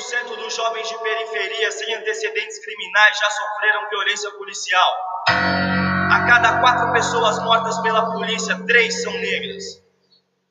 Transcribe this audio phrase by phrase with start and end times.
[0.00, 4.96] 30% dos jovens de periferia sem antecedentes criminais já sofreram violência policial.
[5.28, 9.62] A cada quatro pessoas mortas pela polícia, três são negras.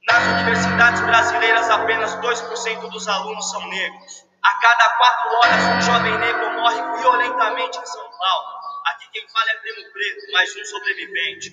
[0.08, 4.26] Nas universidades brasileiras, apenas 2% dos alunos são negros.
[4.44, 8.48] A cada quatro horas, um jovem negro morre violentamente em São Paulo.
[8.86, 11.52] Aqui quem fala é Primo Preto, mais um sobrevivente.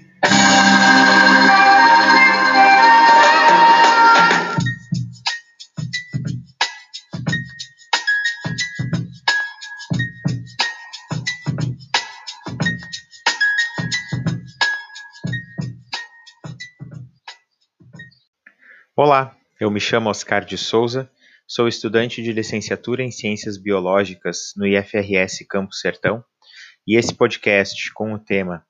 [18.99, 21.11] Olá, eu me chamo Oscar de Souza,
[21.46, 26.25] sou estudante de licenciatura em Ciências Biológicas no IFRS Campo Sertão
[26.89, 28.64] e esse podcast com o tema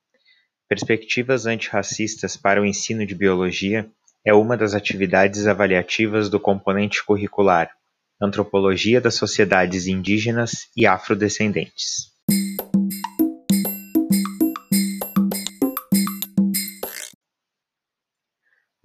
[0.67, 3.89] Perspectivas Antirracistas para o Ensino de Biologia
[4.25, 7.71] é uma das atividades avaliativas do componente curricular
[8.21, 12.16] Antropologia das Sociedades Indígenas e Afrodescendentes.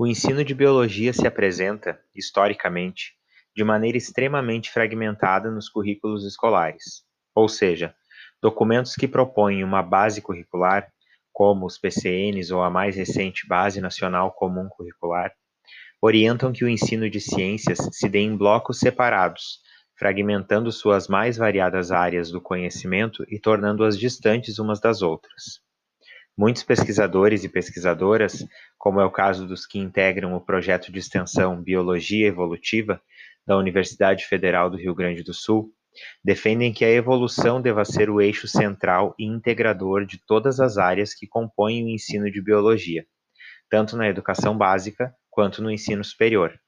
[0.03, 3.13] O ensino de biologia se apresenta, historicamente,
[3.55, 7.95] de maneira extremamente fragmentada nos currículos escolares, ou seja,
[8.43, 10.93] documentos que propõem uma base curricular,
[11.33, 15.33] como os PCNs ou a mais recente Base Nacional Comum Curricular,
[16.03, 19.61] orientam que o ensino de ciências se dê em blocos separados,
[19.97, 25.63] fragmentando suas mais variadas áreas do conhecimento e tornando-as distantes umas das outras.
[26.37, 28.45] Muitos pesquisadores e pesquisadoras,
[28.79, 33.01] como é o caso dos que integram o projeto de extensão Biologia Evolutiva
[33.47, 35.71] da Universidade Federal do Rio Grande do Sul,
[36.25, 41.13] defendem que a evolução deva ser o eixo central e integrador de todas as áreas
[41.15, 43.05] que compõem o ensino de biologia,
[43.69, 46.59] tanto na educação básica quanto no ensino superior.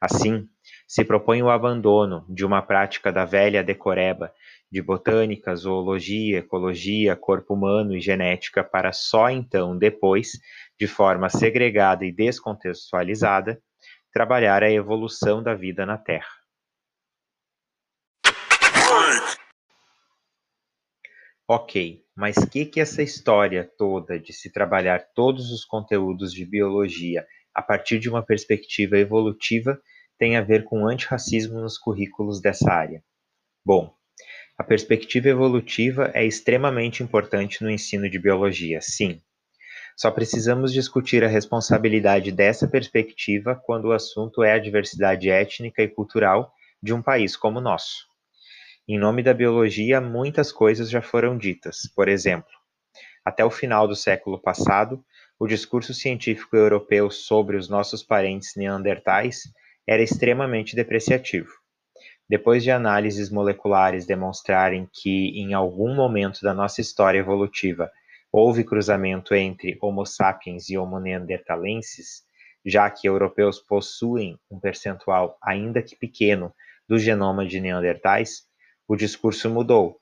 [0.00, 0.46] Assim,
[0.86, 4.32] se propõe o abandono de uma prática da velha decoreba
[4.70, 10.32] de botânica, zoologia, ecologia, corpo humano e genética para só então, depois,
[10.78, 13.60] de forma segregada e descontextualizada,
[14.12, 16.38] trabalhar a evolução da vida na Terra.
[21.50, 26.44] Ok, mas o que, que essa história toda de se trabalhar todos os conteúdos de
[26.44, 29.80] biologia a partir de uma perspectiva evolutiva
[30.18, 33.02] tem a ver com antirracismo nos currículos dessa área?
[33.64, 33.94] Bom,
[34.58, 39.22] a perspectiva evolutiva é extremamente importante no ensino de biologia, sim.
[39.96, 45.88] Só precisamos discutir a responsabilidade dessa perspectiva quando o assunto é a diversidade étnica e
[45.88, 46.52] cultural
[46.82, 48.06] de um país como o nosso.
[48.86, 51.80] Em nome da biologia, muitas coisas já foram ditas.
[51.94, 52.50] Por exemplo,
[53.24, 55.04] até o final do século passado,
[55.38, 59.42] o discurso científico europeu sobre os nossos parentes neandertais
[59.88, 61.48] era extremamente depreciativo.
[62.28, 67.90] Depois de análises moleculares demonstrarem que, em algum momento da nossa história evolutiva,
[68.30, 72.22] houve cruzamento entre Homo sapiens e Homo neanderthalensis,
[72.66, 76.52] já que europeus possuem um percentual, ainda que pequeno,
[76.86, 78.42] do genoma de neandertais,
[78.86, 79.98] o discurso mudou.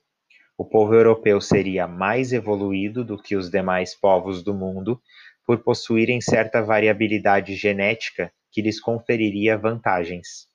[0.57, 4.99] O povo europeu seria mais evoluído do que os demais povos do mundo
[5.45, 10.47] por possuírem certa variabilidade genética que lhes conferiria vantagens.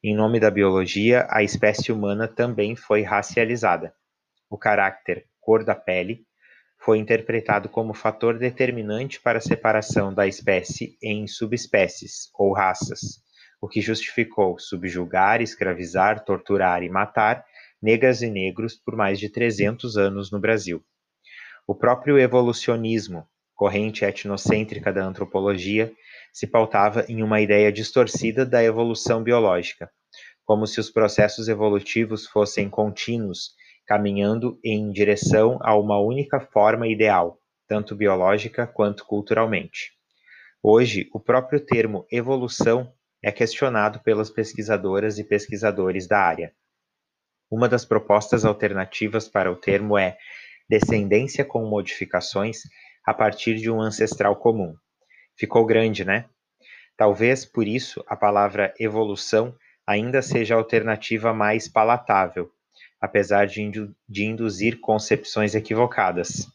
[0.00, 3.92] Em nome da biologia, a espécie humana também foi racializada.
[4.48, 6.24] O caráter cor da pele
[6.78, 13.20] foi interpretado como fator determinante para a separação da espécie em subespécies ou raças,
[13.60, 17.44] o que justificou subjugar, escravizar, torturar e matar
[17.82, 20.80] negras e negros por mais de 300 anos no Brasil.
[21.66, 23.26] O próprio evolucionismo,
[23.56, 25.92] corrente etnocêntrica da antropologia,
[26.32, 29.90] se pautava em uma ideia distorcida da evolução biológica,
[30.44, 33.54] como se os processos evolutivos fossem contínuos,
[33.86, 39.92] caminhando em direção a uma única forma ideal, tanto biológica quanto culturalmente.
[40.62, 46.52] Hoje, o próprio termo evolução é questionado pelas pesquisadoras e pesquisadores da área.
[47.50, 50.18] Uma das propostas alternativas para o termo é
[50.68, 52.62] descendência com modificações
[53.06, 54.74] a partir de um ancestral comum.
[55.36, 56.24] Ficou grande, né?
[56.96, 59.54] Talvez por isso a palavra evolução
[59.86, 62.50] ainda seja a alternativa mais palatável,
[63.00, 66.48] apesar de, indu de induzir concepções equivocadas.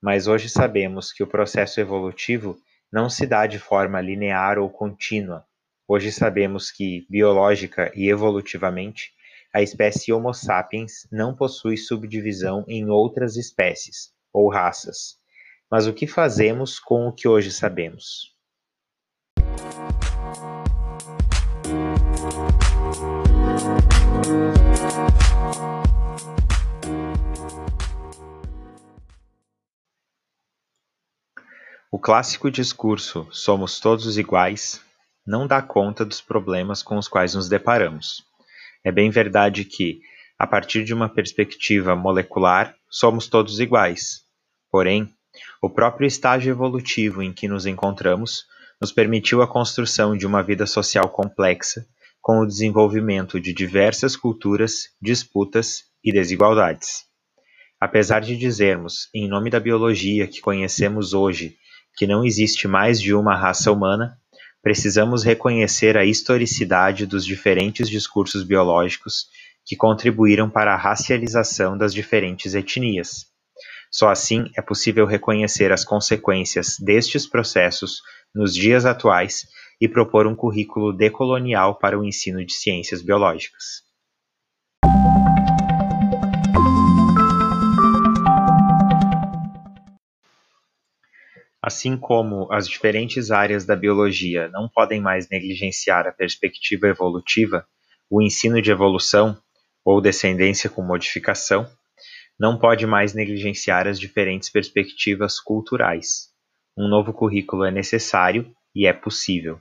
[0.00, 2.56] Mas hoje sabemos que o processo evolutivo
[2.90, 5.44] não se dá de forma linear ou contínua.
[5.86, 9.12] Hoje sabemos que, biológica e evolutivamente,
[9.52, 15.17] a espécie Homo sapiens não possui subdivisão em outras espécies ou raças,
[15.70, 18.34] mas o que fazemos com o que hoje sabemos?
[31.90, 34.86] O clássico discurso somos todos iguais
[35.28, 38.24] não dá conta dos problemas com os quais nos deparamos.
[38.82, 40.00] É bem verdade que,
[40.38, 44.22] a partir de uma perspectiva molecular, somos todos iguais.
[44.70, 45.14] Porém,
[45.62, 48.44] o próprio estágio evolutivo em que nos encontramos
[48.80, 51.86] nos permitiu a construção de uma vida social complexa,
[52.20, 57.04] com o desenvolvimento de diversas culturas, disputas e desigualdades.
[57.80, 61.56] Apesar de dizermos, em nome da biologia que conhecemos hoje,
[61.96, 64.16] que não existe mais de uma raça humana,
[64.62, 69.26] precisamos reconhecer a historicidade dos diferentes discursos biológicos
[69.64, 73.26] que contribuíram para a racialização das diferentes etnias.
[73.90, 78.02] Só assim é possível reconhecer as consequências destes processos
[78.34, 79.46] nos dias atuais
[79.80, 83.86] e propor um currículo decolonial para o ensino de ciências biológicas.
[91.62, 97.66] Assim como as diferentes áreas da biologia não podem mais negligenciar a perspectiva evolutiva,
[98.08, 99.36] o ensino de evolução,
[99.84, 101.66] ou descendência com modificação,
[102.38, 106.28] não pode mais negligenciar as diferentes perspectivas culturais.
[106.76, 109.58] Um novo currículo é necessário e é possível.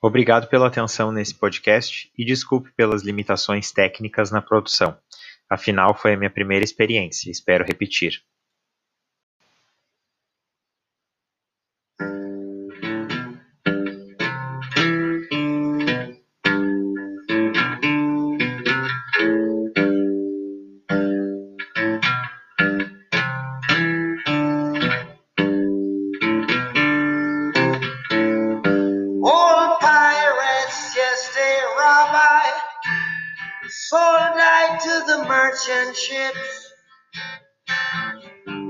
[0.00, 4.96] Obrigado pela atenção nesse podcast e desculpe pelas limitações técnicas na produção.
[5.50, 8.22] Afinal, foi a minha primeira experiência, espero repetir.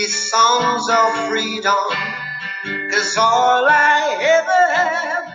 [0.00, 1.74] these songs of freedom?
[2.64, 5.26] is all I ever have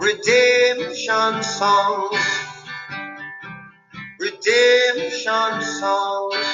[0.00, 2.24] redemption songs,
[4.18, 6.46] redemption songs.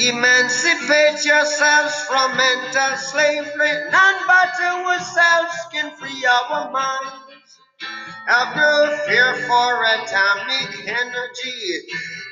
[0.00, 3.72] Emancipate yourselves from mental slavery.
[3.90, 7.22] None but ourselves can free our minds.
[8.26, 11.80] Have no fear for atomic energy,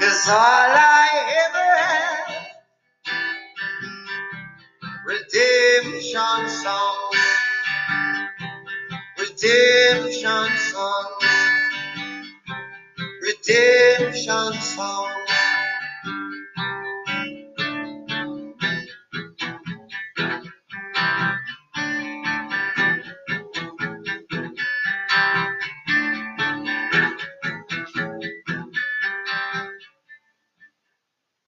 [0.00, 1.08] Cause all I
[1.46, 2.48] ever had,
[5.06, 7.18] redemption songs,
[9.18, 11.24] redemption songs,
[13.22, 15.27] redemption songs.